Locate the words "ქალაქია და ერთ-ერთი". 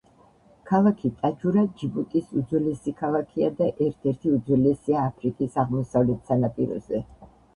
3.03-4.33